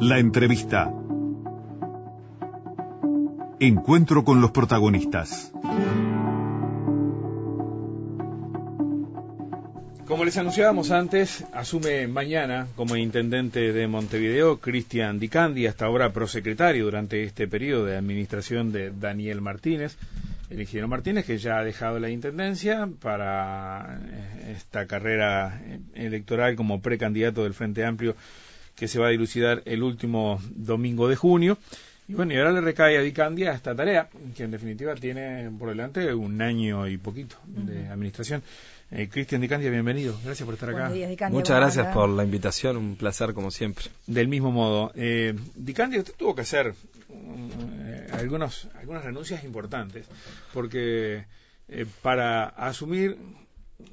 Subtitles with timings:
[0.00, 0.92] La entrevista.
[3.60, 5.52] Encuentro con los protagonistas.
[10.06, 16.84] Como les anunciábamos antes, asume mañana como intendente de Montevideo Cristian Dicandi, hasta ahora prosecretario
[16.84, 19.96] durante este periodo de administración de Daniel Martínez.
[20.50, 25.62] El ingeniero Martínez, que ya ha dejado la intendencia para eh, esta carrera
[25.94, 28.14] electoral como precandidato del Frente Amplio
[28.74, 31.58] que se va a dilucidar el último domingo de junio.
[32.06, 35.70] Y bueno, y ahora le recae a Dicandia esta tarea, que en definitiva tiene por
[35.70, 38.42] delante un año y poquito de administración.
[38.90, 40.14] Eh, Cristian Dicandia, bienvenido.
[40.22, 40.92] Gracias por estar acá.
[41.30, 43.86] Muchas gracias por la invitación, un placer como siempre.
[44.06, 46.74] Del mismo modo, eh, Dicandia, usted tuvo que hacer
[47.08, 50.06] eh, algunos, algunas renuncias importantes,
[50.52, 51.24] porque
[51.68, 53.16] eh, para asumir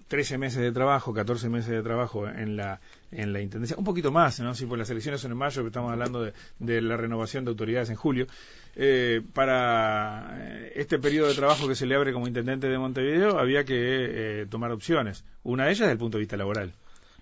[0.08, 2.80] 13 meses de trabajo, 14 meses de trabajo en la
[3.12, 4.53] en la intendencia, un poquito más, ¿no?
[4.55, 7.49] Si por las elecciones son en mayo, pero estamos hablando de, de, la renovación de
[7.49, 8.28] autoridades en julio.
[8.75, 13.38] Eh, para eh, este periodo de trabajo que se le abre como intendente de Montevideo,
[13.38, 15.25] había que eh, tomar opciones.
[15.44, 16.73] Una de ellas desde el punto de vista laboral,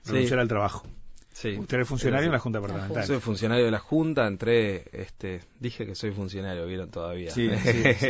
[0.05, 0.85] renunciar al trabajo.
[1.31, 1.55] Sí.
[1.57, 3.05] Usted es funcionario en la Junta Departamental.
[3.05, 7.31] Soy funcionario de la Junta, entré, este, dije que soy funcionario, vieron todavía.
[7.31, 8.07] Sí, sí, sí.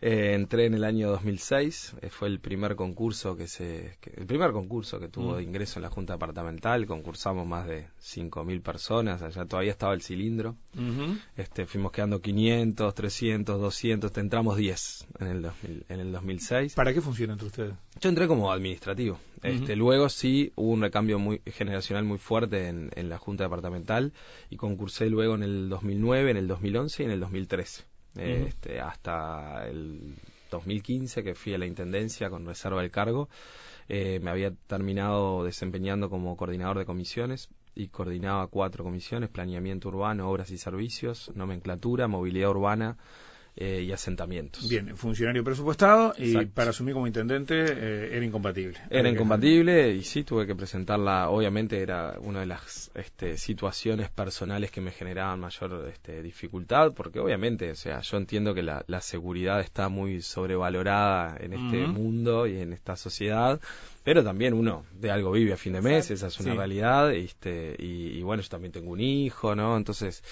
[0.00, 4.26] eh, entré en el año 2006, eh, fue el primer concurso que se, que, el
[4.26, 5.36] primer concurso que tuvo Mm.
[5.36, 10.02] de ingreso en la Junta Departamental, concursamos más de 5.000 personas, allá todavía estaba el
[10.02, 11.18] cilindro, Ujú.
[11.36, 16.74] este, fuimos quedando 500, 300, 200, te entramos 10 en el, 2000, en el 2006.
[16.74, 17.74] ¿Para qué funciona entre ustedes?
[18.00, 19.18] Yo entré como administrativo.
[19.42, 24.12] Este, Luego sí hubo un recambio muy generacional muy fuerte en, en la Junta Departamental
[24.50, 27.84] y concursé luego en el 2009, en el 2011 y en el 2013.
[28.16, 28.48] Eh, Ujú.
[28.48, 30.16] este, hasta el
[30.50, 33.28] 2015 que fui a la Intendencia con reserva del cargo.
[33.88, 40.28] Eh, me había terminado desempeñando como coordinador de comisiones y coordinaba cuatro comisiones, planeamiento urbano,
[40.28, 42.96] obras y servicios, nomenclatura, movilidad urbana
[43.60, 44.68] eh, y asentamientos.
[44.68, 46.54] Bien, funcionario presupuestado y Exacto.
[46.54, 48.78] para asumir como intendente eh, era incompatible.
[48.90, 51.28] Era incompatible y sí tuve que presentarla.
[51.30, 57.18] Obviamente era una de las este, situaciones personales que me generaban mayor este, dificultad, porque
[57.18, 62.46] obviamente, o sea, yo entiendo que la, la seguridad está muy sobrevalorada en este mundo
[62.46, 63.60] y en esta sociedad,
[64.08, 66.56] pero también uno de algo vive a fin de mes, esa es una Sí.
[66.56, 69.76] realidad, este, y, y bueno, yo también tengo un hijo, ¿no?
[69.76, 70.24] Entonces,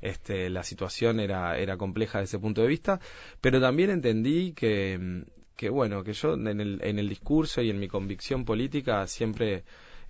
[0.00, 3.00] este, la situación era, era compleja desde ese punto de vista,
[3.40, 5.24] pero también entendí que,
[5.56, 9.64] que bueno, que yo en el, en el discurso y en mi convicción política siempre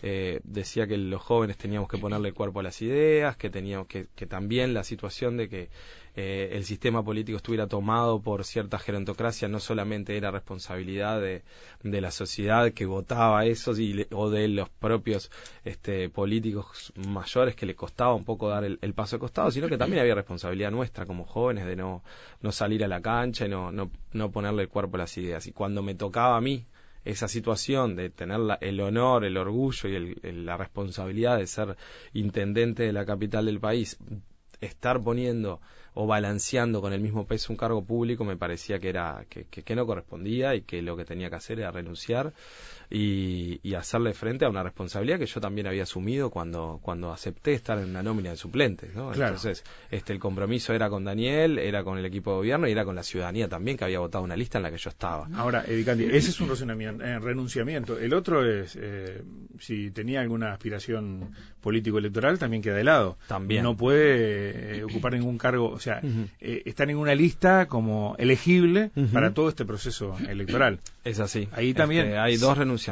[0.06, 4.06] eh, decía que los jóvenes teníamos que ponerle cuerpo a las ideas, que teníamos que,
[4.14, 5.70] que también la situación de que
[6.14, 11.42] eh, el sistema político estuviera tomado por cierta gerontocracia no solamente era responsabilidad de,
[11.82, 15.30] la sociedad que votaba eso y o de los propios
[15.64, 19.68] este, políticos mayores que le costaba un poco dar el, el paso de costado, sino
[19.68, 22.04] que también había responsabilidad nuestra como jóvenes de no,
[22.42, 25.46] no salir a la cancha y no, no, no ponerle el cuerpo a las ideas.
[25.46, 26.66] Y cuando me tocaba a mí
[27.04, 31.46] esa situación de tener la- el honor, el orgullo y el- el- la responsabilidad de
[31.46, 31.76] ser
[32.12, 33.98] intendente de la capital del país,
[34.60, 35.60] estar poniendo
[35.94, 39.62] o balanceando con el mismo peso un cargo público me parecía que era que, que-
[39.62, 42.32] que no correspondía y que lo que tenía que hacer era renunciar
[42.94, 47.52] y, y hacerle frente a una responsabilidad que yo también había asumido cuando cuando acepté
[47.54, 49.10] estar en una nómina de suplentes ¿no?
[49.10, 49.34] Claro.
[49.34, 52.84] entonces este el compromiso era con Daniel era con el equipo de gobierno y era
[52.84, 55.64] con la ciudadanía también que había votado una lista en la que yo estaba Ahora,
[55.66, 57.98] Edicandi, ese es un eh, renunciamiento.
[57.98, 59.22] El otro es, eh,
[59.58, 63.16] si tenía alguna aspiración político-electoral, también queda de lado.
[63.26, 63.62] También.
[63.62, 66.00] No puede eh, ocupar ningún cargo, o sea,
[66.40, 70.80] eh, está en una lista como elegible para todo este proceso electoral.
[71.04, 71.48] Es así.
[71.52, 72.83] Ahí también- Este, hay dos renunciamientos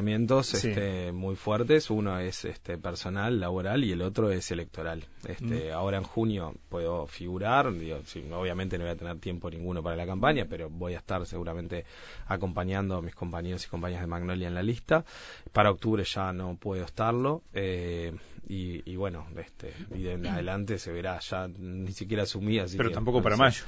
[0.44, 0.68] Sí.
[0.68, 1.90] este, muy fuertes.
[1.90, 5.04] Uno es este, personal, laboral, y el otro es electoral.
[5.26, 5.72] Este, Mm.
[5.74, 7.72] Ahora en junio puedo figurar.
[7.72, 10.98] Digo, sí, obviamente no voy a tener tiempo ninguno para la campaña, pero voy a
[10.98, 11.84] estar seguramente
[12.26, 15.04] acompañando a mis compañeros y compañeras de Magnolia en la lista.
[15.52, 17.42] Para octubre ya no puedo estarlo.
[17.52, 18.12] eh,
[18.48, 21.20] y, y bueno, este, y de en adelante se verá.
[21.20, 22.58] Ya ni siquiera asumí.
[22.58, 23.42] Así Pero que tampoco no para sé.
[23.42, 23.64] mayo.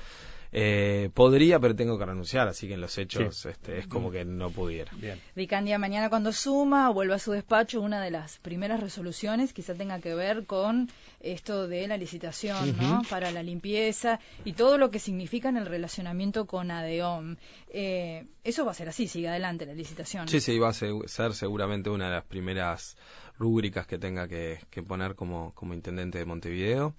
[0.56, 3.48] Eh, podría, pero tengo que renunciar, así que en los hechos Sí.
[3.48, 4.92] este, es como que no pudiera.
[4.94, 5.20] Bien.
[5.34, 9.74] Vicandia mañana cuando suma o vuelva a su despacho, una de las primeras resoluciones quizá
[9.74, 13.02] tenga que ver con esto de la licitación, ¿no?
[13.10, 17.34] Para la limpieza y todo lo que significa en el relacionamiento con ADEOM.
[17.70, 20.28] Eh, eso va a ser así, sigue adelante la licitación.
[20.28, 22.96] Sí, sí, va a se- ser seguramente una de las primeras
[23.40, 26.94] rúbricas que tenga que, que poner como, como intendente de Montevideo.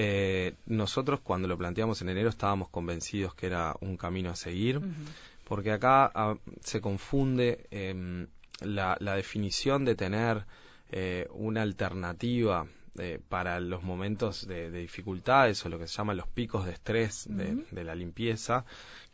[0.00, 4.80] Eh, nosotros cuando lo planteamos en enero estábamos convencidos que era un camino a seguir,
[5.42, 8.28] porque acá ah, se confunde em,
[8.60, 10.44] la, la definición de tener
[10.92, 16.28] eh, una alternativa eh, para los momentos de, dificultades o lo que se llama los
[16.28, 18.64] picos de estrés de la limpieza,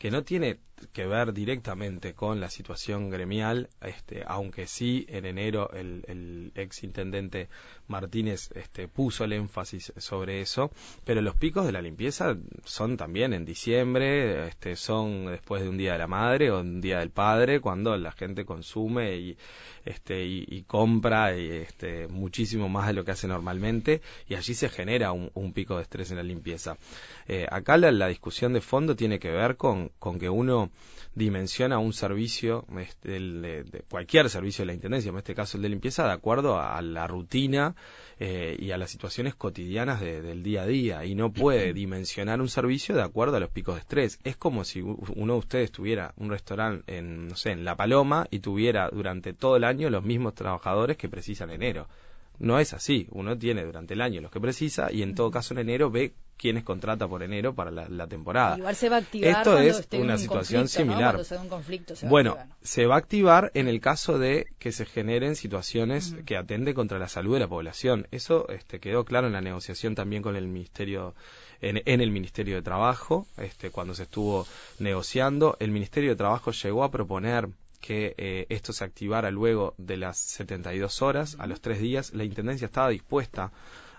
[0.04, 0.58] que no tiene
[0.92, 6.84] que ver directamente con la situación gremial, este, aunque sí en enero el, el ex
[6.84, 7.48] intendente
[7.86, 10.70] Martínez este, puso el énfasis sobre eso,
[11.04, 15.78] pero los picos de la limpieza son también en diciembre, este, son después de un
[15.78, 19.38] día de la madre o un día del padre, cuando la gente consume y,
[19.84, 24.68] este, y, compra y, este, muchísimo más de lo que hace normalmente y allí se
[24.68, 26.76] genera un, pico de estrés en la limpieza.
[27.28, 30.70] Eh, acá la, la, discusión de fondo tiene que ver con, con que uno
[31.14, 35.68] dimensiona un servicio, este, de, cualquier servicio de la Intendencia, en este caso el de
[35.68, 37.74] limpieza, de acuerdo a, la rutina
[38.18, 42.48] eh, y a las situaciones cotidianas del día a día, y no puede dimensionar un
[42.48, 44.18] servicio de acuerdo a los picos de estrés.
[44.24, 48.26] Es como si uno de ustedes tuviera un restaurante en, no sé, en La Paloma
[48.30, 51.88] y tuviera durante todo el año los mismos trabajadores que precisan enero.
[52.38, 53.06] No es así.
[53.10, 56.14] Uno tiene durante el año los que precisa y en todo caso en enero ve
[56.36, 58.58] quiénes contrata por enero para la, temporada.
[58.58, 61.20] Igual se va a activar Esto es una situación similar.
[62.02, 66.74] bueno, se va a activar en el caso de que se generen situaciones que atenden
[66.74, 68.06] contra la salud de la población.
[68.10, 71.14] Eso este, quedó claro en la negociación también con el Ministerio
[71.60, 74.46] en, el Ministerio de Trabajo, este, cuando se estuvo
[74.78, 75.56] negociando.
[75.60, 77.48] El Ministerio de Trabajo llegó a proponer
[77.80, 82.24] que eh, esto se activara luego de las 72 horas, a los tres días, la
[82.24, 83.52] Intendencia estaba dispuesta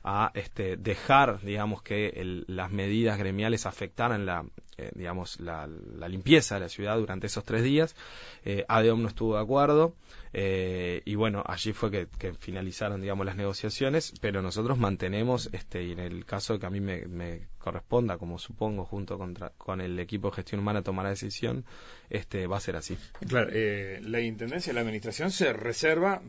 [0.07, 4.45] a este, dejar, digamos, que las medidas gremiales afectaran la,
[4.77, 5.67] eh, digamos, la,
[6.07, 7.95] limpieza de la ciudad durante esos tres días.
[8.43, 8.65] Eh,
[9.01, 9.95] no estuvo de acuerdo
[10.37, 15.93] eh, y bueno, allí fue que, finalizaron, digamos, las negociaciones, pero nosotros mantenemos, este, y
[15.93, 19.17] en el caso que a mí me, corresponda, como supongo, junto
[19.57, 21.63] con el equipo de gestión humana tomar la decisión,
[22.09, 22.97] este, va a ser así.
[23.25, 26.21] Claro, eh, la Intendencia, la Administración se reserva,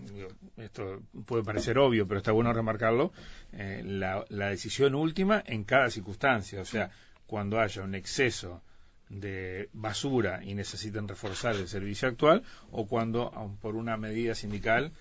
[0.56, 3.12] esto puede parecer obvio, pero está bueno remarcarlo,
[3.50, 6.92] la, la decisión última en cada circunstancia, o sea,
[7.26, 8.62] cuando haya un exceso
[9.08, 13.30] de basura y necesiten reforzar el servicio actual o cuando
[13.60, 14.92] por una medida sindical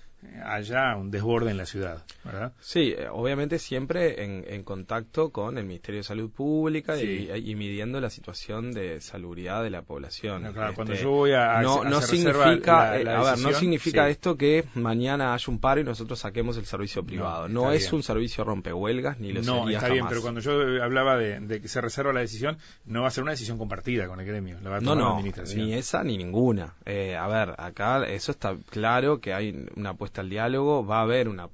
[0.44, 2.54] haya un desborde en la ciudad, ¿verdad?
[2.60, 8.10] Sí, eh, obviamente siempre en, contacto con el Ministerio de Salud Pública y, midiendo la
[8.10, 10.52] situación de salubridad de la población.
[10.54, 14.38] claro, cuando este, yo voy a, no, no significa, eh, a ver, no significa esto
[14.38, 17.48] que mañana haya un paro y nosotros saquemos el servicio privado.
[17.48, 21.62] No, es un servicio rompehuelgas ni lo no, está bien, pero cuando yo hablaba de,
[21.62, 24.58] que se reserva la decisión, no va a ser una decisión compartida con el gremio,
[24.62, 26.74] la va a tomar no, no, ni esa ni ninguna.
[26.86, 31.02] Eh, a ver, acá eso está claro que hay una apuesta al diálogo, va a
[31.02, 31.50] haber una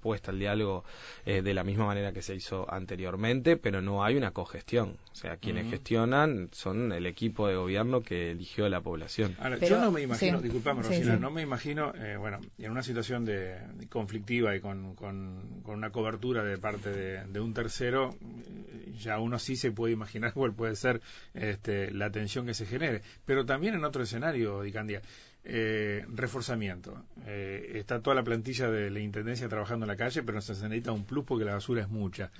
[0.00, 0.84] puesta al diálogo
[1.24, 4.96] eh, de la misma manera que se hizo anteriormente, pero no hay una cogestión.
[5.12, 9.36] O sea, quienes gestionan son el equipo de gobierno que eligió la población.
[9.66, 10.82] yo no me imagino, disculpame,
[11.18, 13.58] no me imagino, eh, bueno, en una situación de,
[13.88, 19.56] conflictiva y con, con, una cobertura de parte de, un tercero, eh, ya uno sí
[19.56, 21.00] se puede imaginar cuál puede ser
[21.34, 23.02] este, la tensión que se genere.
[23.24, 25.02] Pero también en otro escenario, Dicandia,
[25.44, 27.04] eh, reforzamiento.
[27.26, 30.92] Eh, está toda la plantilla de la Intendencia trabajando en la calle, pero se necesita
[30.92, 32.30] un plus porque la basura es mucha.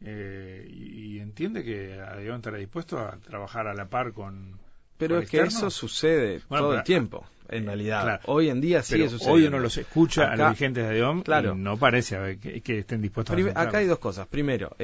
[0.00, 4.58] Eh, y, entiende que deben estará dispuesto a trabajar a la par con...
[4.98, 8.20] Pero es que eso sucede todo el tiempo, en realidad.
[8.26, 9.34] Hoy en día sigue sucediendo.
[9.34, 11.54] Hoy uno los escucha a los dirigentes de ADEOM claro.
[11.54, 14.26] y no parece que, estén dispuestos a Acá hay dos cosas.
[14.26, 14.76] Primero,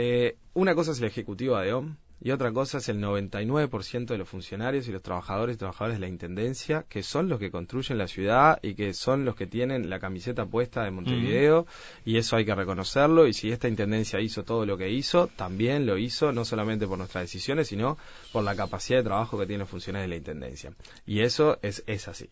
[0.55, 4.27] una cosa es el Ejecutivo de ADEOM, y otra cosa es el 99% de los
[4.27, 8.09] funcionarios y los trabajadores y trabajadores de la Intendencia, que son los que construyen la
[8.09, 11.67] ciudad y que son los que tienen la camiseta puesta de Montevideo,
[12.07, 15.85] y eso hay que reconocerlo, y si esta Intendencia hizo todo lo que hizo, también
[15.85, 17.99] lo hizo no solamente por nuestras decisiones, sino
[18.33, 20.73] por la capacidad de trabajo que tienen los funcionarios de la Intendencia.
[21.05, 22.31] Y eso es, es así.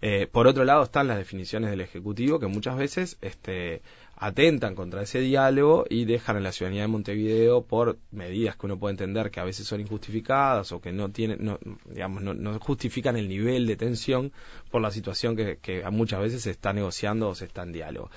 [0.00, 3.82] Eh, por otro lado están las definiciones del Ejecutivo, que muchas veces este,
[4.16, 8.78] atentan contra ese diálogo y dejan a la ciudadanía de Montevideo por medidas que uno
[8.78, 13.16] puede entender que a veces son injustificadas o que no tienen, no, digamos, no, justifican
[13.16, 14.32] el nivel de tensión
[14.70, 18.10] por la situación que, muchas veces se está negociando o se está en diálogo.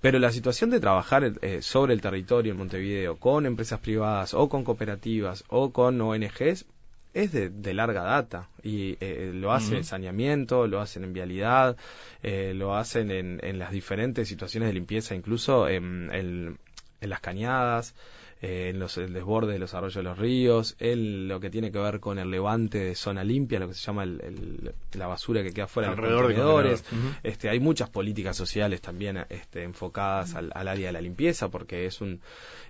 [0.00, 4.48] Pero la situación de trabajar eh, sobre el territorio en Montevideo con empresas privadas o
[4.48, 6.66] con cooperativas o con ONGs
[7.14, 11.76] es de, larga data y eh, lo hacen en saneamiento, lo hacen en vialidad,
[12.22, 16.58] eh, lo hacen en, en, las diferentes situaciones de limpieza, incluso en, en,
[17.00, 17.94] en las cañadas.
[18.42, 21.70] Eh, en los, el desborde de los arroyos de los ríos, en lo que tiene
[21.70, 25.44] que ver con el levante de zona limpia, lo que se llama el, la basura
[25.44, 26.84] que queda fuera de los contenedores.
[27.22, 32.00] este, hay muchas políticas sociales también este, enfocadas al, área de la limpieza, porque es
[32.00, 32.20] un,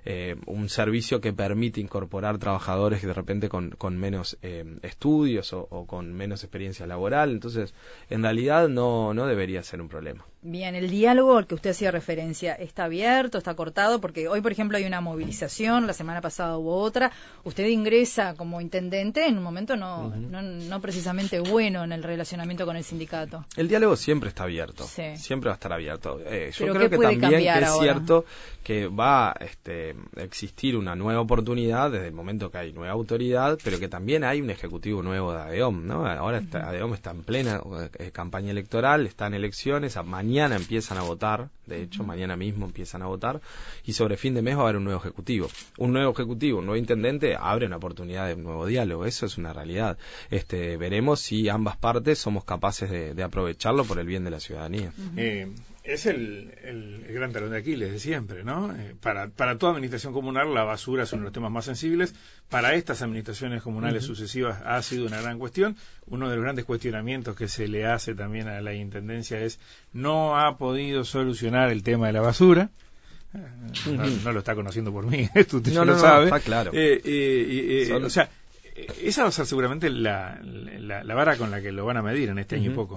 [0.04, 5.54] eh, un servicio que permite incorporar trabajadores que de repente con, con menos eh, estudios
[5.54, 7.30] o, o con menos experiencia laboral.
[7.30, 7.72] Entonces,
[8.10, 10.26] en realidad no, no debería ser un problema.
[10.44, 14.00] Bien, el diálogo al que usted hacía referencia, ¿está abierto, está cortado?
[14.00, 17.12] Porque hoy, por ejemplo, hay una movilización, la semana pasada hubo otra.
[17.44, 22.66] Usted ingresa como intendente en un momento no, no, no, precisamente bueno en el relacionamiento
[22.66, 23.46] con el sindicato.
[23.56, 24.84] El diálogo siempre está abierto,
[25.14, 26.18] siempre va a estar abierto.
[26.26, 28.24] Eh, yo creo que también es cierto
[28.64, 33.60] que va a este, existir una nueva oportunidad desde el momento que hay nueva autoridad,
[33.62, 35.86] pero que también hay un ejecutivo nuevo de ADEOM.
[35.86, 36.04] ¿no?
[36.04, 37.60] Ahora está, ADEOM está en plena
[38.00, 42.36] eh, campaña electoral, está en elecciones, a mañana mañana empiezan a votar, de hecho mañana
[42.36, 43.42] mismo empiezan a votar,
[43.84, 45.50] y sobre fin de mes va a haber un nuevo ejecutivo.
[45.76, 49.36] Un nuevo ejecutivo, un nuevo intendente abre una oportunidad de un nuevo diálogo, eso es
[49.36, 49.98] una realidad.
[50.30, 54.90] Este, veremos si ambas partes somos capaces de, aprovecharlo por el bien de la ciudadanía
[55.84, 58.72] es el, el, gran talón de Aquiles de siempre, ¿no?
[58.72, 62.14] Eh, para, para toda administración comunal la basura es uno de los temas más sensibles.
[62.48, 65.76] Para estas administraciones comunales sucesivas ha sido una gran cuestión.
[66.06, 69.58] Uno de los grandes cuestionamientos que se le hace también a la Intendencia es
[69.92, 72.70] no ha podido solucionar el tema de la basura.
[73.34, 73.38] Eh,
[74.24, 76.26] no, lo está conociendo por mí, esto usted no, lo sabe.
[76.26, 76.70] está claro.
[76.74, 78.30] Eh, o sea,
[79.02, 82.02] esa va a ser seguramente la, la, la, vara con la que lo van a
[82.02, 82.96] medir en este año y poco.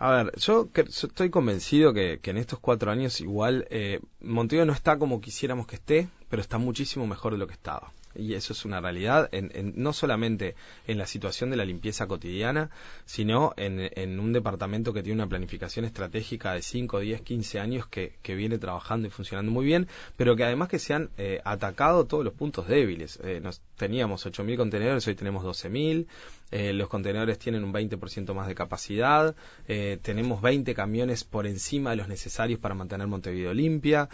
[0.00, 4.96] A ver, yo, estoy convencido que, en estos cuatro años igual eh, Montevideo no está
[4.96, 8.64] como quisiéramos que esté, pero está muchísimo mejor de lo que estaba y eso es
[8.64, 10.54] una realidad, en, no solamente
[10.86, 12.70] en la situación de la limpieza cotidiana,
[13.04, 18.18] sino en, un departamento que tiene una planificación estratégica de 5, 10, 15 años que,
[18.28, 22.24] viene trabajando y funcionando muy bien, pero que además que se han eh, atacado todos
[22.24, 23.18] los puntos débiles.
[23.24, 26.06] Eh, nos, teníamos 8.000 contenedores, hoy tenemos 12.000,
[26.50, 29.34] eh, los contenedores tienen un 20% más de capacidad,
[29.66, 34.08] eh, tenemos 20 camiones por encima de los necesarios para mantener Montevideo limpia.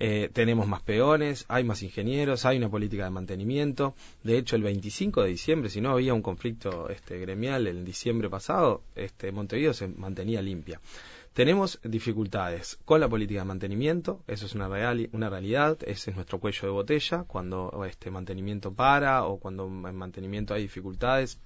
[0.00, 3.94] Eh, tenemos más peones, hay más ingenieros, hay una política de mantenimiento.
[4.22, 8.30] De hecho, el 25 de diciembre, si no había un conflicto este, gremial en diciembre
[8.30, 10.80] pasado, este, Montevideo se mantenía limpia.
[11.32, 16.16] Tenemos dificultades con la política de mantenimiento, eso es una, real, una realidad, ese es
[16.16, 21.40] nuestro cuello de botella, cuando este mantenimiento para o cuando en mantenimiento hay dificultades,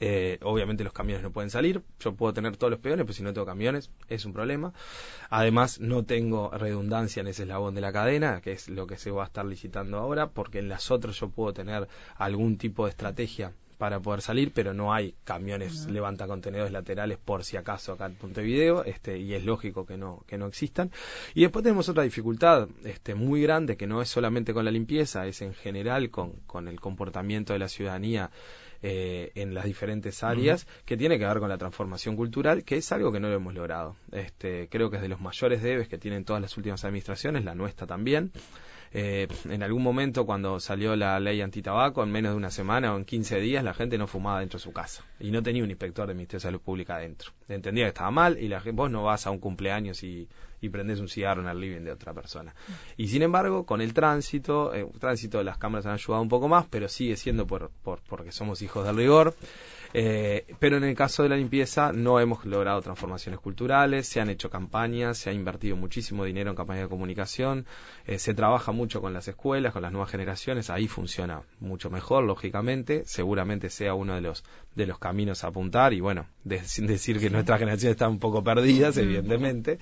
[0.00, 1.82] eh, obviamente los camiones no pueden salir.
[2.00, 4.72] Yo puedo tener todos los peones, pero si no tengo camiones es un problema.
[5.30, 9.10] Además, no tengo redundancia en ese eslabón de la cadena, que es lo que se
[9.10, 12.90] va a estar licitando ahora, porque en las otras yo puedo tener algún tipo de
[12.90, 18.06] estrategia para poder salir, pero no hay camiones levanta contenedores laterales por si acaso acá
[18.06, 20.90] en Montevideo, este, y es lógico que no, que no existan.
[21.34, 25.26] Y después tenemos otra dificultad este, muy grande, que no es solamente con la limpieza,
[25.26, 28.30] es en general con, con el comportamiento de la ciudadanía
[28.82, 32.92] eh, en las diferentes áreas, que tiene que ver con la transformación cultural, que es
[32.92, 33.96] algo que no lo hemos logrado.
[34.12, 37.54] Este, creo que es de los mayores debes que tienen todas las últimas administraciones, la
[37.54, 38.32] nuestra también.
[38.92, 42.96] Eh, en algún momento cuando salió la ley antitabaco, en menos de una semana o
[42.96, 45.70] en 15 días, la gente no fumaba dentro de su casa y no tenía un
[45.70, 47.32] inspector de Ministerio de Salud Pública adentro.
[47.48, 50.28] Entendía que estaba mal y la, vos no vas a un cumpleaños y,
[50.60, 52.54] y prendes un cigarro en el living de otra persona.
[52.96, 56.48] Y sin embargo, con el tránsito, eh, tránsito de las cámaras han ayudado un poco
[56.48, 59.34] más, pero sigue siendo por, por porque somos hijos del rigor.
[59.94, 64.28] Eh, pero en el caso de la limpieza no hemos logrado transformaciones culturales, se han
[64.28, 67.66] hecho campañas, se ha invertido muchísimo dinero en campañas de comunicación,
[68.06, 72.24] eh, se trabaja mucho con las escuelas, con las nuevas generaciones, ahí funciona mucho mejor,
[72.24, 76.26] lógicamente, seguramente sea uno de los de los caminos a apuntar y bueno,
[76.64, 79.78] sin decir que nuestra generación está un poco perdidas, evidentemente,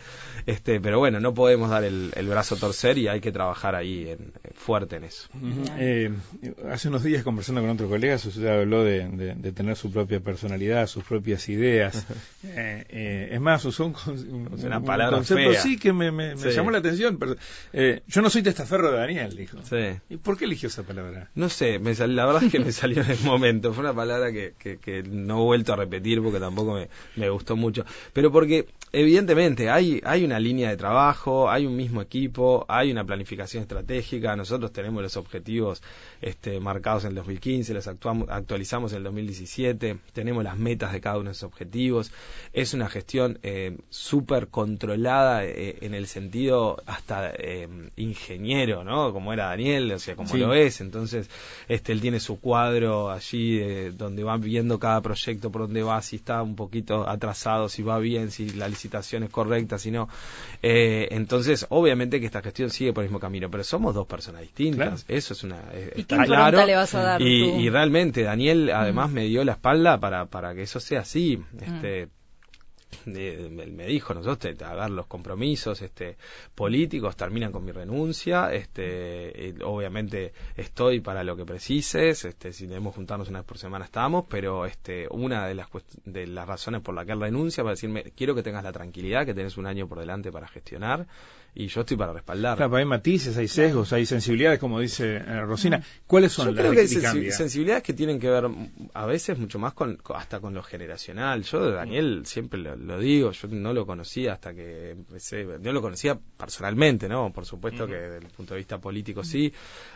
[0.46, 4.08] este, pero bueno, no podemos dar el, brazo a torcer y hay que trabajar ahí
[4.08, 5.28] en, fuerte en eso.
[5.78, 6.10] Eh,
[6.70, 10.86] hace unos días conversando con otro colega, usted habló de, de tener su propia personalidad,
[10.88, 12.06] sus propias ideas.
[12.44, 13.94] Eh, eh, es más, usó un,
[14.62, 17.16] una palabra concepto sí que me, llamó la atención.
[17.18, 17.36] Pero,
[17.72, 19.58] eh, yo no soy testaferro de Daniel, dijo.
[20.10, 21.30] ¿Y por qué eligió esa palabra?
[21.34, 23.72] No sé, me la verdad es que me salió en el momento.
[23.72, 27.56] Fue una palabra que, que, no he vuelto a repetir porque tampoco me, me gustó
[27.56, 27.86] mucho.
[28.12, 33.04] Pero porque evidentemente hay, hay una línea de trabajo, hay un mismo equipo, hay una
[33.04, 35.82] planificación estratégica, nosotros tenemos los objetivos
[36.20, 41.00] este, marcados en el 2015, los actuamos, actualizamos en el 2017, tenemos las metas de
[41.00, 42.12] cada uno de esos objetivos,
[42.52, 49.12] es una gestión eh, súper controlada eh, en el sentido hasta eh, ingeniero, ¿no?
[49.12, 51.28] Como era Daniel, o sea, como lo es, entonces
[51.68, 56.16] este, él tiene su cuadro allí donde va viendo cada proyecto por dónde va, si
[56.16, 60.08] está un poquito atrasado, si va bien, si la licitación es correcta, si no.
[60.62, 65.04] entonces, obviamente que esta gestión sigue por el mismo camino, pero somos dos personas distintas,
[65.08, 65.60] eso es una
[67.20, 71.42] y, realmente Daniel además me dio la espalda para, para que eso sea así.
[71.60, 72.08] Este,
[73.06, 76.16] él me dijo, nosotros, a ver, los compromisos este,
[76.54, 82.94] políticos terminan con mi renuncia, este, obviamente estoy para lo que precises, este, si debemos
[82.94, 85.68] juntarnos una vez por semana estamos, pero este, una de las,
[86.04, 89.26] de las razones por la que él renuncia para decirme, quiero que tengas la tranquilidad,
[89.26, 91.06] que tenés un año por delante para gestionar,
[91.56, 92.58] y yo estoy para respaldar.
[92.58, 95.82] Claro, hay matices, hay sesgos, hay sensibilidades, como dice eh, Rosina.
[96.06, 98.46] ¿Cuáles son yo las creo que hay sensibilidades que tienen que ver
[98.92, 101.42] a veces mucho más con hasta con lo generacional.
[101.44, 105.80] Yo de Daniel siempre lo, digo, yo no lo conocía hasta que empecé, no lo
[105.80, 107.32] conocía personalmente, ¿no?
[107.32, 109.50] Por supuesto que desde el punto de vista político sí,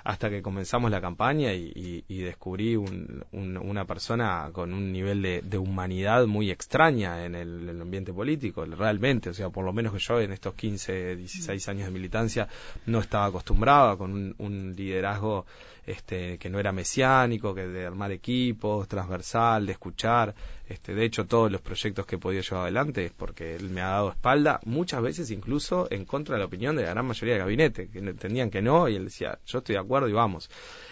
[0.05, 6.50] hasta que comenzamos la campaña y, descubrí una persona con un nivel de, humanidad muy
[6.50, 10.33] extraña en el, el ambiente político, realmente, o sea, por lo menos que yo en
[10.33, 12.49] estos 15, 16 años de militancia
[12.87, 15.47] no estaba acostumbrado con un, liderazgo
[15.87, 20.35] este, que no era mesiánico, que de armar equipos, transversal, de escuchar.
[20.69, 23.80] Este, de hecho, todos los proyectos que he podido llevar adelante es porque él me
[23.80, 27.35] ha dado espalda, muchas veces incluso en contra de la opinión de la gran mayoría
[27.35, 30.50] del gabinete, que entendían que no, y él decía, yo estoy de acuerdo y vamos.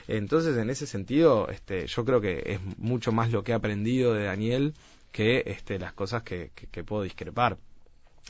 [0.09, 4.15] Entonces, en ese sentido, este, yo creo que es mucho más lo que he aprendido
[4.15, 4.75] de Daniel
[5.13, 6.51] que este, las cosas que
[6.85, 7.59] puedo discrepar.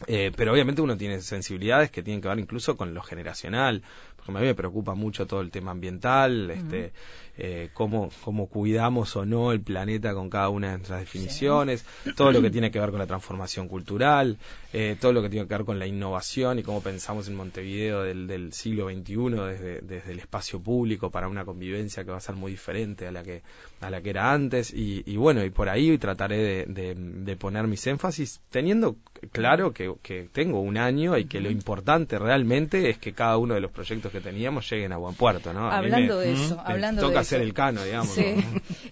[0.07, 3.83] Eh, pero obviamente uno tiene sensibilidades que tienen que ver incluso con lo generacional,
[4.19, 6.93] porque a mí me preocupa mucho todo el tema ambiental, este,
[7.39, 12.33] eh, cómo, cómo cuidamos o no el planeta con cada una de nuestras definiciones, todo
[12.33, 14.37] lo que tiene que ver con la transformación cultural,
[14.73, 18.03] eh, todo lo que tiene que ver con la innovación y cómo pensamos en Montevideo
[18.03, 22.21] del, del siglo XXI desde, desde el espacio público para una convivencia que va a
[22.21, 23.43] ser muy diferente a la que,
[23.81, 24.73] a la que era antes.
[24.75, 28.97] Y, bueno, y por ahí trataré de, de, poner mis énfasis teniendo
[29.33, 33.55] claro que, que tengo un año y que lo importante realmente es que cada uno
[33.55, 35.53] de los proyectos que teníamos lleguen a buen puerto.
[35.53, 35.71] ¿no?
[35.71, 38.17] hablando de eso, hablando de el cano, digamos.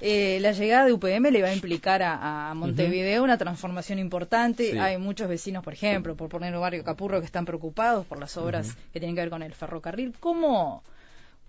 [0.00, 4.78] Eh, la llegada de UPM le va a implicar a, Montevideo una transformación importante.
[4.78, 8.36] Hay muchos vecinos, por ejemplo, por poner el barrio Capurro, que están preocupados por las
[8.36, 10.14] obras que tienen que ver con el ferrocarril.
[10.20, 10.82] ¿Cómo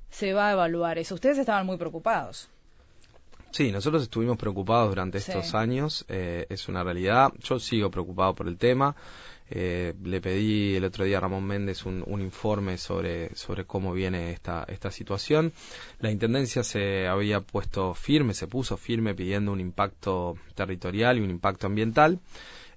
[0.10, 1.16] se va a evaluar eso?
[1.16, 2.50] Ustedes estaban muy preocupados.
[3.52, 7.32] Sí, nosotros estuvimos preocupados durante estos años, eh, es una realidad.
[7.40, 8.96] Yo sigo preocupado por el tema.
[9.50, 14.32] Eh, le pedí el otro día a Ramón Méndez un, informe sobre, sobre cómo viene
[14.32, 15.54] esta, esta situación.
[16.00, 21.30] La Intendencia se había puesto firme, se puso firme pidiendo un impacto territorial y un
[21.30, 22.20] impacto ambiental.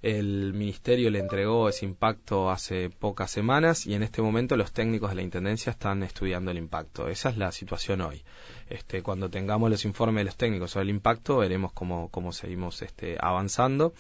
[0.03, 5.11] El Ministerio le entregó ese impacto hace pocas semanas y en este momento los técnicos
[5.11, 7.09] de la Intendencia están estudiando el impacto.
[7.09, 8.23] Esa es la situación hoy.
[8.71, 12.83] Este, cuando tengamos los informes de los técnicos sobre el impacto, veremos cómo, cómo seguimos
[12.83, 13.93] este, avanzando.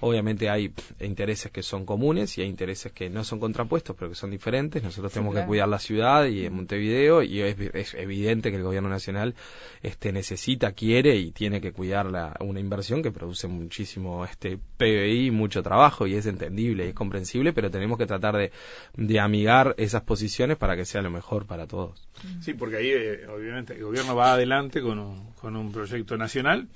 [0.00, 4.16] Obviamente hay intereses que son comunes y hay intereses que no son contrapuestos, pero que
[4.16, 4.82] son diferentes.
[4.82, 8.88] Nosotros tenemos que cuidar la ciudad y en Montevideo y es, evidente que el gobierno
[8.88, 9.36] nacional
[9.80, 15.30] este, necesita, quiere y tiene que cuidar la, una inversión que produce muchísimo este, PBI,
[15.30, 18.50] mucho trabajo y es entendible y es comprensible, pero tenemos que tratar de,
[18.96, 22.08] de amigar esas posiciones para que sea lo mejor para todos.
[22.40, 26.68] Sí, porque ahí eh, obviamente el gobierno va adelante con un, con un proyecto nacional,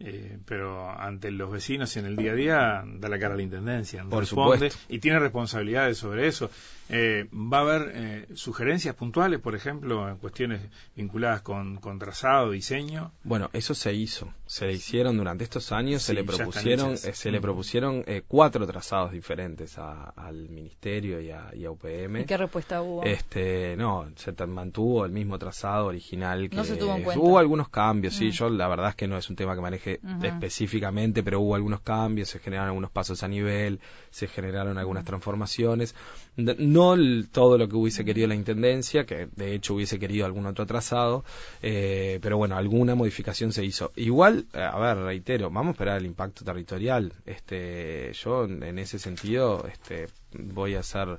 [0.00, 3.36] eh, pero ante los vecinos y en el día a día da la cara a
[3.36, 6.50] la intendencia, Por responde y tiene responsabilidades sobre eso.
[6.90, 10.62] Eh, ¿Va a haber eh, sugerencias puntuales, por ejemplo, en cuestiones
[10.96, 13.12] vinculadas con, con, trazado, diseño?
[13.24, 14.32] Bueno, eso se hizo.
[14.46, 19.12] Se le hicieron durante estos años, se le propusieron, eh, se le propusieron cuatro trazados
[19.12, 22.20] diferentes al Ministerio y a, y a, UPM.
[22.20, 23.04] ¿Y qué respuesta hubo?
[23.04, 26.48] Este, no, se mantuvo el mismo trazado original.
[26.48, 27.22] Que, no se tuvo en cuenta.
[27.22, 28.28] Hubo algunos cambios, sí.
[28.28, 28.30] Mm.
[28.30, 29.87] Yo la verdad es que no es un tema que maneje
[30.22, 35.94] específicamente, pero hubo algunos cambios, se generaron algunos pasos a nivel, se generaron algunas transformaciones.
[36.36, 36.96] No
[37.32, 41.24] todo lo que hubiese querido la Intendencia, que de hecho hubiese querido algún otro trazado,
[41.62, 43.92] eh, pero bueno, alguna modificación se hizo.
[43.96, 47.12] Igual, eh, a ver, reitero, vamos a esperar el impacto territorial.
[47.26, 51.18] Este, yo en ese sentido este, voy a ser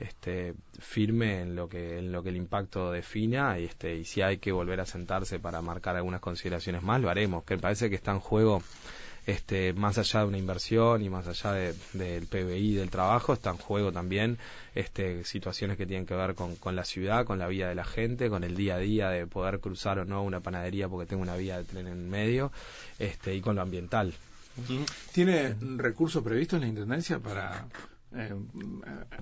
[0.00, 4.22] este, firme en lo que en lo que el impacto defina y este y si
[4.22, 7.96] hay que volver a sentarse para marcar algunas consideraciones más lo haremos que parece que
[7.96, 8.62] está en juego
[9.26, 13.56] este, más allá de una inversión y más allá del PBI del trabajo, está en
[13.56, 14.38] juego también
[14.74, 17.84] este, situaciones que tienen que ver con, con, la ciudad, con la vida de la
[17.84, 21.22] gente, con el día a día de poder cruzar o no una panadería porque tengo
[21.22, 22.52] una vía de tren en medio,
[22.98, 24.12] este, y con lo ambiental.
[25.12, 27.66] ¿Tiene recursos previstos en la Intendencia para
[28.16, 28.34] eh,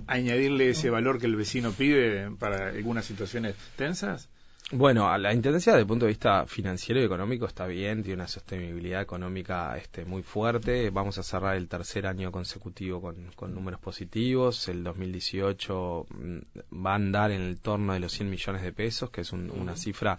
[0.07, 4.29] añadirle ese valor que el vecino pide para algunas situaciones tensas?
[4.75, 8.27] Bueno, la Intendencia desde el punto de vista financiero y económico está bien, tiene una
[8.27, 10.89] sostenibilidad económica este, muy fuerte.
[10.89, 14.69] Vamos a cerrar el tercer año consecutivo con, números positivos.
[14.69, 19.11] El 2018 mm, va a andar en el torno de los 100 millones de pesos,
[19.11, 20.19] que es una cifra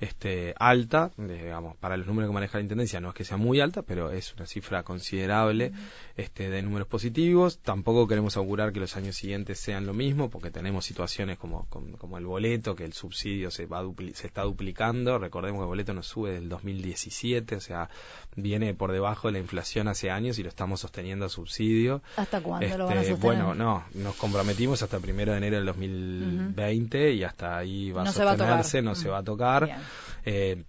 [0.00, 3.60] este, alta, digamos, para los números que maneja la Intendencia no es que sea muy
[3.60, 5.72] alta, pero es una cifra considerable
[6.16, 7.58] este, de números positivos.
[7.58, 12.16] Tampoco queremos augurar que los años siguientes sean lo mismo, porque tenemos situaciones como, como,
[12.16, 13.82] el boleto, que el subsidio se, va
[14.14, 15.18] se está duplicando.
[15.18, 17.90] Recordemos que el boleto nos sube del 2017, o sea,
[18.36, 22.02] viene por debajo de la inflación hace años y lo estamos sosteniendo a subsidio.
[22.16, 23.42] ¿Hasta cuándo lo van a este, sostener?
[23.42, 28.04] Bueno, no, nos comprometimos hasta el primero de enero del 2020 y hasta ahí va
[28.04, 29.89] a sostenerse, no se va a tocar.
[30.24, 30.62] Eh,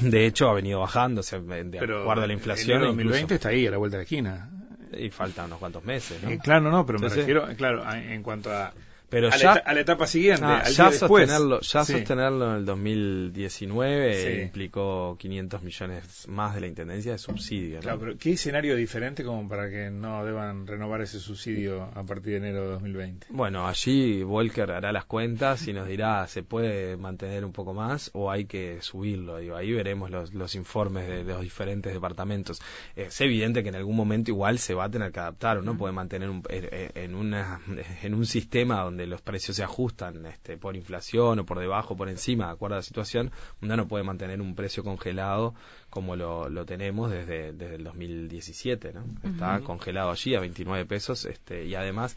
[0.00, 2.80] de hecho, ha venido bajando, o sea, de acuerdo a la inflación.
[2.80, 4.50] El 2020 está ahí, a la vuelta de la esquina.
[4.96, 6.30] Y faltan unos cuantos meses, ¿no?
[6.30, 8.72] Eh, claro, no, pero me refiero, claro, en cuanto a
[9.12, 15.18] pero a, ya, la etapa siguiente, ah, ya sostenerlo, ya sostenerlo en el 2019 implicó
[15.18, 17.80] 500 millones más de la intendencia de subsidio.
[17.80, 22.32] Claro, pero ¿qué escenario diferente como para que no deban renovar ese subsidio a partir
[22.32, 23.26] de enero de 2020?
[23.28, 28.08] Bueno, allí Volker hará las cuentas y nos dirá se puede mantener un poco más
[28.14, 29.36] o hay que subirlo.
[29.36, 32.62] Digo, ahí veremos los, los informes de, los diferentes departamentos.
[32.96, 35.76] Es evidente que en algún momento igual se va a tener que adaptar, o no
[35.76, 37.60] puede mantener un, en, una,
[38.02, 42.08] en un sistema donde los precios se ajustan este, por inflación o por debajo, por
[42.08, 45.54] encima, de acuerdo a la situación, uno no puede mantener un precio congelado
[45.90, 49.04] como lo, lo tenemos desde, desde el 2017, ¿no?
[49.22, 52.16] Está congelado allí a 29 pesos este, y además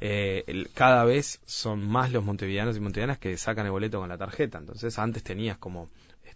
[0.00, 4.18] eh, cada vez son más los montevideanos y montevideanas que sacan el boleto con la
[4.18, 4.58] tarjeta.
[4.58, 5.88] Entonces antes tenías como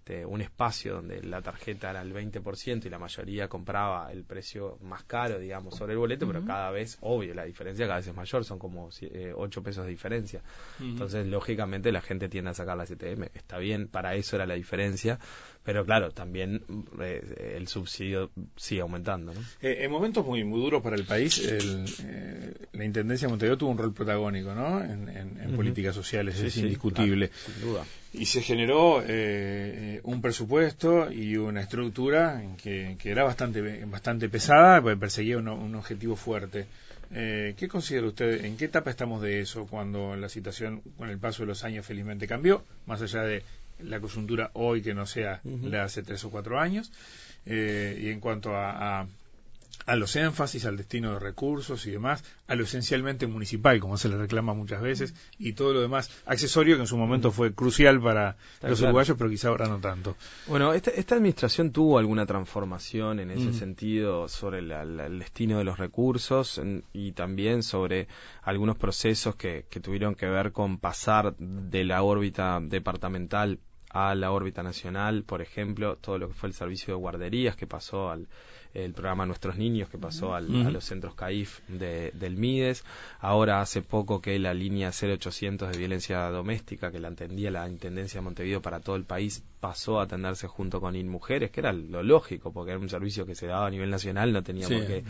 [0.02, 4.76] este, un espacio donde la tarjeta era el 20% y la mayoría compraba el precio
[4.80, 8.14] más caro, digamos, sobre el boleto, pero cada vez, obvio, la diferencia cada vez es
[8.16, 10.42] mayor, son como 8 eh, pesos de diferencia.
[10.80, 13.28] Entonces, lógicamente, la gente tiende a sacar la STM.
[13.32, 15.20] Está bien, para eso era la diferencia,
[15.64, 16.62] pero claro, también
[17.00, 19.32] eh, el subsidio sigue aumentando.
[19.32, 19.40] ¿no?
[19.60, 23.70] Eh, en momentos muy, muy duros para el país, eh, la Intendencia de Montevideo tuvo
[23.70, 24.82] un rol protagónico ¿no?
[24.82, 27.30] en, políticas sociales, es indiscutible.
[27.46, 27.84] sin duda.
[28.12, 29.02] Y se generó
[30.02, 36.16] un presupuesto y una estructura que, que era bastante, bastante pesada, perseguía un, un objetivo
[36.16, 36.66] fuerte.
[37.10, 38.44] ¿Qué considera usted?
[38.44, 41.86] ¿En qué etapa estamos de eso cuando la situación con el paso de los años
[41.86, 42.64] felizmente cambió?
[42.86, 43.42] Más allá de
[43.84, 46.92] la coyuntura hoy que no sea la de hace tres o cuatro años.
[47.44, 49.06] Eh, y en cuanto a,
[49.86, 54.08] a, los énfasis, al destino de recursos y demás, a lo esencialmente municipal, como se
[54.08, 56.08] le reclama muchas veces, y todo lo demás.
[56.26, 60.16] Accesorio que en su momento fue crucial para los uruguayos, pero quizá ahora no tanto.
[60.46, 65.78] Bueno, esta, esta administración tuvo alguna transformación en ese sentido sobre el destino de los
[65.78, 66.60] recursos
[66.92, 68.06] y también sobre
[68.42, 73.58] algunos procesos que, que tuvieron que ver con pasar de la órbita departamental
[73.92, 77.66] a la órbita nacional, por ejemplo, todo lo que fue el servicio de guarderías que
[77.66, 78.26] pasó al
[78.74, 82.84] el programa Nuestros Niños que pasó al, a los centros CAIF de, del MIDES,
[83.20, 88.20] ahora hace poco que la línea 0800 de violencia doméstica, que la entendía la Intendencia
[88.20, 92.02] de Montevideo para todo el país, pasó a atenderse junto con InMujeres, que era lo
[92.02, 95.04] lógico, porque era un servicio que se daba a nivel nacional, no teníamos que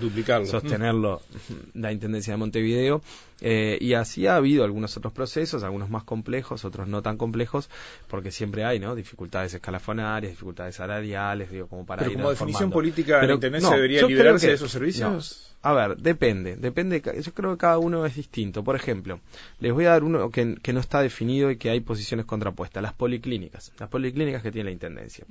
[0.44, 1.22] sostenerlo
[1.72, 3.00] la Intendencia de Montevideo.
[3.40, 7.70] Eh, y así ha habido algunos otros procesos, algunos más complejos, otros no tan complejos,
[8.08, 8.94] porque siempre hay ¿no?
[8.94, 14.06] dificultades escalafonarias, dificultades salariales, digo, como para Pero como definición política, Pero, ¿la Intendencia debería
[14.06, 15.51] liberarse de esos servicios?
[15.64, 18.64] A ver, depende, depende, yo creo que cada uno es distinto.
[18.64, 19.20] Por ejemplo,
[19.60, 22.92] les voy a dar uno que, no está definido y que hay posiciones contrapuestas, las
[22.92, 25.24] policlínicas, las policlínicas que tiene la Intendencia.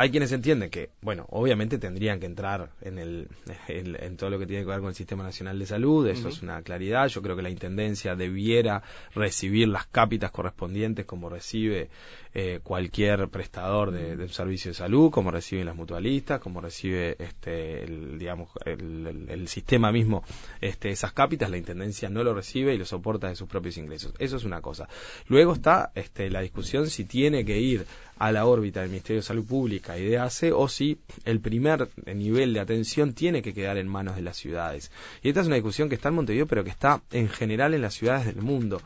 [0.00, 3.28] Hay quienes entienden que, bueno, obviamente tendrían que entrar en, el,
[3.66, 6.40] en, todo lo que tiene que ver con el Sistema Nacional de Salud, eso es
[6.40, 7.08] una claridad.
[7.08, 8.84] Yo creo que la Intendencia debiera
[9.16, 11.88] recibir las cápitas correspondientes como recibe
[12.32, 17.82] eh, cualquier prestador de, un servicio de salud, como reciben las mutualistas, como recibe este,
[17.82, 20.22] el, digamos, el, sistema mismo
[20.60, 24.14] este, esas cápitas, la Intendencia no lo recibe y lo soporta de sus propios ingresos.
[24.20, 24.88] Eso es una cosa.
[25.26, 27.84] Luego está este, la discusión si tiene que ir
[28.18, 31.88] a la órbita del Ministerio de Salud Pública y de ACE o si el primer
[32.06, 34.90] nivel de atención tiene que quedar en manos de las ciudades.
[35.22, 37.82] Y esta es una discusión que está en Montevideo, pero que está en general en
[37.82, 38.82] las ciudades del mundo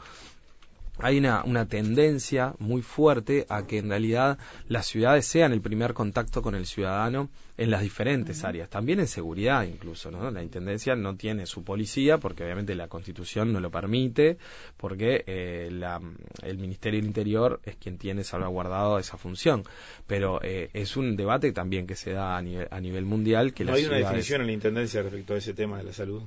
[1.02, 4.38] hay una, una, tendencia muy fuerte a que en realidad
[4.68, 9.06] las ciudades sean el primer contacto con el ciudadano en las diferentes áreas, también en
[9.06, 10.30] seguridad incluso, ¿no?
[10.30, 14.38] La Intendencia no tiene su policía porque obviamente la Constitución no lo permite,
[14.76, 16.00] porque eh, la,
[16.42, 19.64] el Ministerio del Interior es quien tiene salvaguardado esa función,
[20.06, 23.64] pero eh, es un debate también que se da a nivel, a nivel mundial que
[23.64, 26.22] ¿No hay una definición en la Intendencia respecto a ese tema de la salud?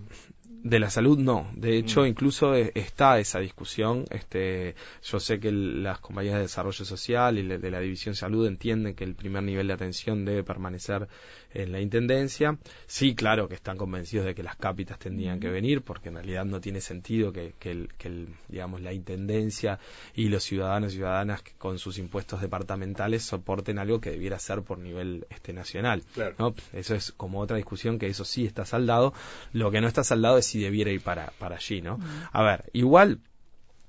[0.64, 2.08] De la salud no, de hecho Mm.
[2.08, 4.06] incluso eh, está esa discusión.
[4.10, 8.16] Este, yo sé que el- las compañías de desarrollo social y le- de la división
[8.16, 11.08] salud entienden que el primer nivel de atención debe permanecer
[11.54, 12.58] en la intendencia.
[12.88, 16.46] Sí, claro que están convencidos de que las cápitas tendrían que venir, porque en realidad
[16.46, 19.80] no tiene sentido que, que el, que el, digamos la intendencia
[20.16, 24.64] y los ciudadanos y ciudadanas que con sus impuestos departamentales soporten algo que debiera ser
[24.64, 26.02] por nivel este nacional.
[26.14, 26.36] Claro.
[26.40, 26.56] ¿no?
[26.74, 29.14] Eso es como otra discusión que eso sí está saldado.
[29.54, 32.00] Lo que no está saldado es si debiera ir para, para allí, ¿no?
[32.32, 33.20] A ver, igual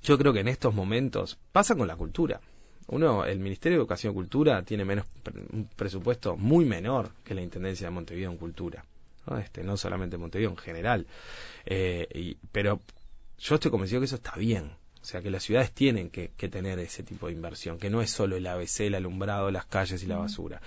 [0.03, 2.41] yo creo que en estos momentos pasa con la cultura.
[2.89, 7.35] Uno, el Ministerio de Educación y Cultura tiene menos pre- un presupuesto muy menor que
[7.35, 8.85] la Intendencia de Montevideo en cultura.
[9.29, 9.39] ¿no?
[9.39, 11.07] Este, no solamente en Montevideo, en general.
[11.65, 12.81] Eh, y- pero
[13.39, 14.71] yo estoy convencido que eso está bien.
[15.03, 18.03] O sea, que las ciudades tienen que, que tener ese tipo de inversión, que no
[18.03, 20.61] es solo el ABC, el alumbrado, las calles y la basura.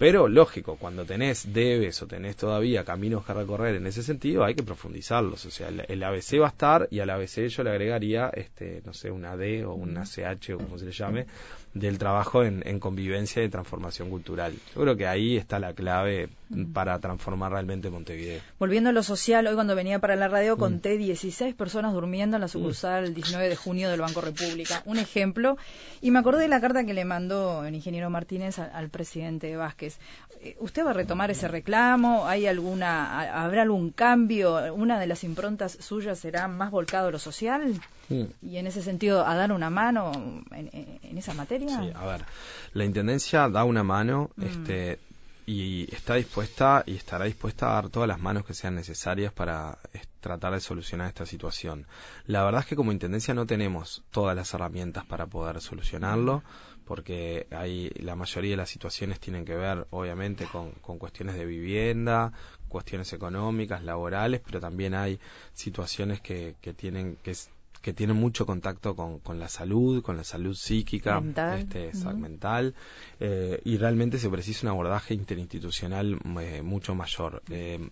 [0.00, 4.54] Pero, lógico, cuando tenés debes o tenés todavía caminos que recorrer en ese sentido, hay
[4.54, 5.44] que profundizarlos.
[5.44, 8.80] O sea, el, el ABC va a estar y al ABC yo le agregaría, este,
[8.86, 11.26] no sé, una D o una CH o como se le llame,
[11.74, 14.52] del trabajo en, en convivencia y transformación cultural.
[14.74, 16.28] Yo creo que ahí está la clave
[16.72, 18.40] para transformar realmente Montevideo.
[18.58, 20.58] Volviendo a lo social, hoy cuando venía para la radio Mm.
[20.58, 24.82] conté 16 personas durmiendo en la sucursal el 19 de junio del Banco República.
[24.84, 25.56] Un ejemplo.
[26.00, 29.54] Y me acordé de la carta que le mandó el ingeniero Martínez a- al presidente
[29.56, 29.98] Vázquez.
[30.42, 32.26] Eh, ¿Usted va a retomar ese reclamo?
[32.26, 34.74] ¿Hay alguna, ¿Habrá algún cambio?
[34.74, 37.74] ¿Una de las improntas suyas será más volcado a lo social?
[38.08, 38.24] Mm.
[38.42, 40.10] Y en ese sentido, a dar una mano
[40.50, 41.59] en, en- en esa materia.
[41.68, 42.24] Sí, a ver,
[42.72, 44.44] la Intendencia da una mano Mm.
[44.44, 44.98] este,
[45.46, 49.78] y está dispuesta y estará dispuesta a dar todas las manos que sean necesarias para
[50.20, 51.86] tratar de solucionar esta situación.
[52.26, 56.42] La verdad es que como Intendencia no tenemos todas las herramientas para poder solucionarlo
[56.84, 61.46] porque hay la mayoría de las situaciones tienen que ver obviamente con, con cuestiones de
[61.46, 62.32] vivienda,
[62.68, 65.18] cuestiones económicas, laborales, pero también hay
[65.52, 67.34] situaciones que, que tienen que
[67.82, 71.58] que tienen mucho contacto con, con la salud, con la salud psíquica, Mental.
[71.60, 72.74] este, mental,
[73.18, 77.42] eh, y realmente se precisa un abordaje interinstitucional eh, mucho mayor.
[77.48, 77.88] Eh,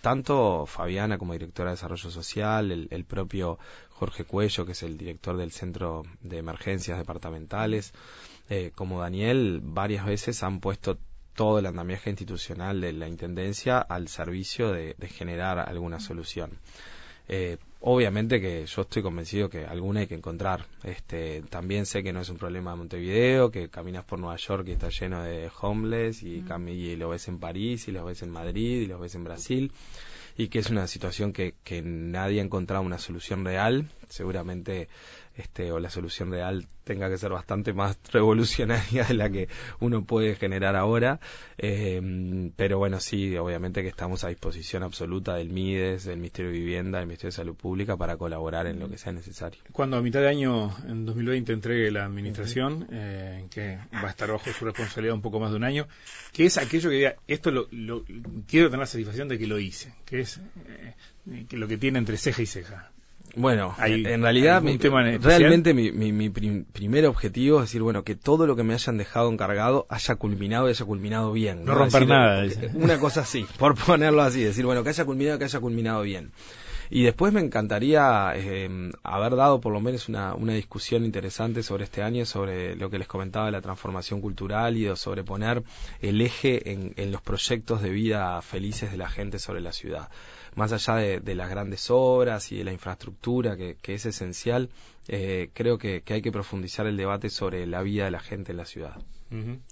[0.00, 3.58] tanto Fabiana como directora de Desarrollo Social, el, el propio
[3.90, 7.92] Jorge Cuello, que es el director del Centro de Emergencias Departamentales,
[8.74, 10.98] como Daniel, varias veces han puesto
[11.34, 16.58] todo el andamiaje institucional de la Intendencia al servicio de, de generar alguna solución.
[17.28, 20.64] Eh, obviamente que yo estoy convencido que alguna hay que encontrar.
[20.84, 24.66] Este, también sé que no es un problema de Montevideo, que caminas por Nueva York
[24.68, 28.22] y está lleno de homeless y, cami- y lo ves en París y los ves
[28.22, 29.72] en Madrid y los ves en Brasil
[30.36, 33.90] y que es una situación que, que nadie ha encontrado una solución real.
[34.08, 34.88] Seguramente
[35.36, 39.48] este, o la solución real tenga que ser bastante más revolucionaria de la que
[39.80, 41.20] uno puede generar ahora.
[41.58, 46.58] Eh, pero bueno, sí, obviamente que estamos a disposición absoluta del MIDES, del Ministerio de
[46.58, 49.60] Vivienda, del Ministerio de Salud Pública para colaborar en lo que sea necesario.
[49.72, 54.30] Cuando a mitad de año, en 2020, entregue la administración, eh, que va a estar
[54.30, 55.86] bajo su responsabilidad un poco más de un año,
[56.32, 58.04] que es aquello que diga, esto lo, lo-
[58.48, 60.94] quiero tener la satisfacción de que lo hice, que es eh,
[61.48, 62.90] que lo que tiene entre ceja y ceja.
[63.34, 64.72] Bueno, Hay- en realidad mi-
[65.14, 68.62] en realmente mi, mi- mi prim- primer objetivo es decir, bueno, que todo lo que
[68.62, 71.64] me hayan dejado encargado haya culminado y haya culminado bien.
[71.64, 72.46] No romper Decir, nada.
[72.74, 76.30] Una cosa así, por ponerlo así, decir, bueno, que haya culminado, que haya culminado bien.
[76.90, 81.84] Y después me encantaría eh, haber dado por lo menos una, una discusión interesante sobre
[81.84, 85.62] este año, sobre lo que les comentaba de la transformación cultural y de sobre poner
[86.02, 90.10] el eje en, en los proyectos de vida felices de la gente sobre la ciudad.
[90.54, 94.68] Más allá de, las grandes obras y de la infraestructura, que, que es esencial,
[95.08, 98.52] eh, creo que, que hay que profundizar el debate sobre la vida de la gente
[98.52, 98.96] en la ciudad.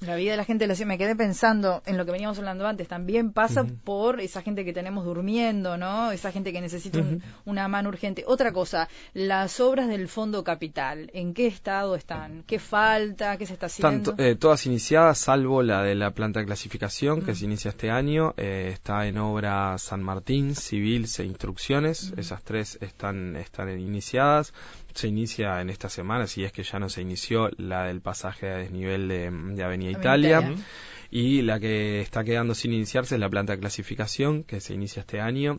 [0.00, 2.38] La vida de la gente de la ciudad, me quedé pensando en lo que veníamos
[2.38, 6.12] hablando antes, también pasa por esa gente que tenemos durmiendo, ¿no?
[6.12, 8.24] Esa gente que necesita un- una mano urgente.
[8.26, 12.42] Otra cosa, las obras del Fondo Capital, ¿en qué estado están?
[12.46, 13.36] ¿Qué falta?
[13.36, 14.12] ¿Qué se está haciendo?
[14.12, 17.90] Tanto, eh, todas iniciadas, salvo la de la planta de clasificación que se inicia este
[17.90, 18.34] año.
[18.36, 22.12] eh, está en obra San Martín, Civils e Instrucciones.
[22.16, 24.52] Esas tres están, están iniciadas.
[24.94, 28.48] Se inicia en esta semana, si es que ya no se inició, la del pasaje
[28.50, 30.38] a desnivel de, de Avenida Avenida Italia.
[30.40, 30.64] Italia.
[31.10, 35.00] Y la que está quedando sin iniciarse es la planta de clasificación que se inicia
[35.00, 35.58] este año.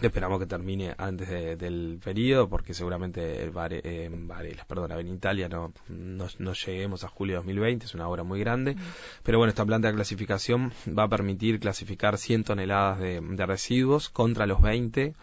[0.00, 5.48] Esperamos que termine antes de- del periodo, porque seguramente Vare- eh, Varela, perdón, en Italia
[5.50, 8.76] no, no, no lleguemos a julio de 2020, es una obra muy grande.
[9.22, 14.08] Pero bueno, esta planta de clasificación va a permitir clasificar 100 toneladas de, de residuos
[14.08, 15.14] contra los 20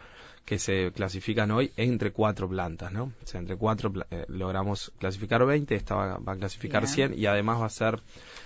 [0.47, 3.11] que se clasifican hoy entre cuatro plantas, ¿no?
[3.21, 7.59] O sea, entre cuatro eh, logramos clasificar 20, esta va, a clasificar 100 y además
[7.59, 7.99] va a ser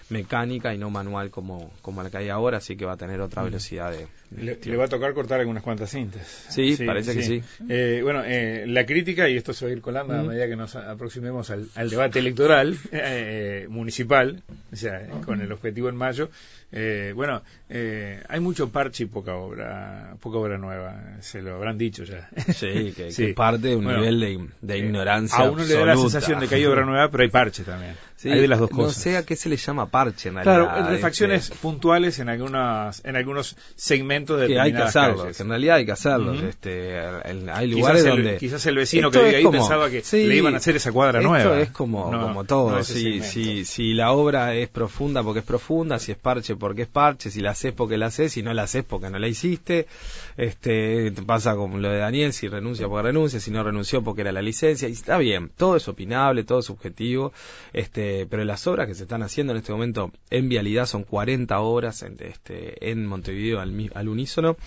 [0.09, 3.21] mecánica y no manual como, como la que hay ahora, así que va a tener
[3.21, 3.45] otra mm.
[3.45, 4.07] velocidad de...
[4.35, 6.47] le, va a tocar cortar algunas cuantas cintas.
[6.49, 7.43] Sí, parece que sí.
[7.69, 10.27] Eh, bueno, eh, la crítica, y esto se va a ir colando a mm.
[10.27, 14.41] medida que nos aproximemos al, debate electoral eh, municipal,
[14.73, 16.31] o sea, con el objetivo en mayo,
[16.73, 21.77] eh, bueno, eh, hay mucho parche y poca obra, poca obra nueva, se lo habrán
[21.77, 22.29] dicho ya.
[22.53, 25.39] Sí, que, parte de un nivel de, ignorancia.
[25.39, 27.95] A uno le da la sensación de que hay obra nueva, pero hay parche también.
[28.23, 28.97] hay de las dos cosas.
[28.97, 30.69] No sé a qué se le llama parche en realidad.
[30.69, 35.49] Claro, refacciones este, puntuales en algunas, en algunos segmentos de que hay que hacerlos, en
[35.49, 36.41] realidad hay que hacerlos.
[36.41, 40.35] este, hay lugares quizás donde el, quizás el vecino que vive ahí pensaba que le
[40.37, 41.59] iban a hacer esa cuadra esto nueva.
[41.59, 42.81] es como, como todo.
[42.83, 46.87] si, si, si la obra es profunda porque es profunda, si es parche porque es
[46.87, 49.87] parche, si la haces porque la haces, si no la haces porque no la hiciste.
[50.37, 54.31] Este, pasa como lo de Daniel, si renuncia porque renuncia, si no renunció porque era
[54.31, 57.33] la licencia, y está bien, todo es opinable, todo es subjetivo,
[57.73, 61.59] este, pero las obras que se están haciendo en este momento en vialidad son 40
[61.59, 64.57] horas en, este, en Montevideo al, al unísono,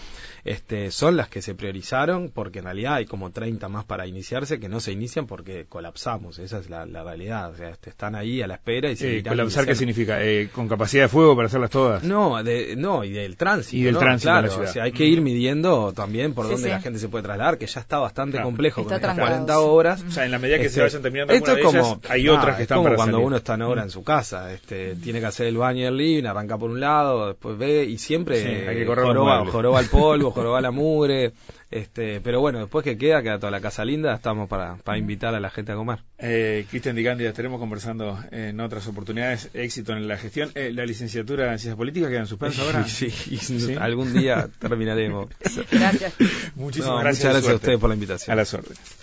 [0.44, 4.60] este, son las que se priorizaron porque en realidad hay como 30 más para iniciarse
[4.60, 8.42] que no se inician porque colapsamos, esa es la, realidad, o sea, este, están ahí
[8.42, 10.22] a la espera y se eh, ¿Colapsar qué significa?
[10.22, 12.02] Eh, ¿Con capacidad de fuego para hacerlas todas?
[12.02, 12.42] No,
[12.76, 13.76] no, y del tránsito.
[13.76, 14.70] Y del tránsito de la ciudad.
[14.70, 15.53] O sea, hay que ir midiendo
[15.94, 19.18] también por dónde la gente se puede trasladar, que ya está bastante complejo con estas
[19.18, 20.04] 40 horas.
[20.06, 22.56] O sea, en la medida que se este, vayan terminando esto es como, hay otras
[22.56, 25.46] que están como cuando uno está en obra en su casa, este, tiene que hacer
[25.46, 28.86] el baño y el living, arranca por un lado, después ve y siempre hay que
[28.86, 31.32] correr joroba, joroba el polvo, joroba la mugre,
[31.70, 35.34] este, pero bueno, después que queda, queda toda la casa linda, estamos para, para invitar
[35.34, 36.00] a la gente a comer.
[36.18, 39.50] Eh, Cristian Digandia, estaremos conversando en otras oportunidades.
[39.54, 40.50] Éxito en la gestión.
[40.54, 42.84] Eh, la licenciatura en Ciencias Políticas queda en suspenso ahora.
[42.94, 45.28] Sí, sí, algún día terminaremos.
[45.70, 46.14] Gracias.
[46.54, 47.24] Muchísimas gracias.
[47.24, 48.32] Muchas gracias a ustedes por la invitación.
[48.32, 48.96] A las órdenes.